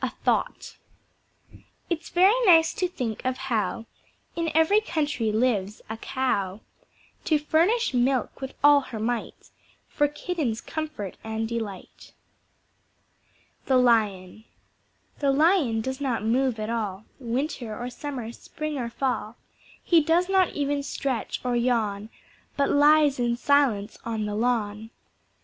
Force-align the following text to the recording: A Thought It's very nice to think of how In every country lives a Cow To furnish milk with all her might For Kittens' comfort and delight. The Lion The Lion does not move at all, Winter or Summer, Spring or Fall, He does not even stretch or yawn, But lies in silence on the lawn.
A 0.00 0.10
Thought 0.22 0.76
It's 1.90 2.08
very 2.08 2.40
nice 2.46 2.72
to 2.74 2.86
think 2.86 3.24
of 3.24 3.38
how 3.50 3.86
In 4.36 4.52
every 4.54 4.80
country 4.80 5.32
lives 5.32 5.82
a 5.90 5.96
Cow 5.96 6.60
To 7.24 7.38
furnish 7.40 7.92
milk 7.92 8.40
with 8.40 8.54
all 8.62 8.82
her 8.82 9.00
might 9.00 9.50
For 9.88 10.06
Kittens' 10.06 10.60
comfort 10.60 11.16
and 11.24 11.48
delight. 11.48 12.12
The 13.66 13.76
Lion 13.76 14.44
The 15.18 15.32
Lion 15.32 15.80
does 15.80 16.00
not 16.00 16.22
move 16.24 16.60
at 16.60 16.70
all, 16.70 17.04
Winter 17.18 17.76
or 17.76 17.90
Summer, 17.90 18.30
Spring 18.30 18.78
or 18.78 18.88
Fall, 18.88 19.36
He 19.82 20.00
does 20.00 20.28
not 20.28 20.50
even 20.50 20.84
stretch 20.84 21.40
or 21.44 21.56
yawn, 21.56 22.10
But 22.56 22.70
lies 22.70 23.18
in 23.18 23.36
silence 23.36 23.98
on 24.04 24.24
the 24.24 24.36
lawn. 24.36 24.90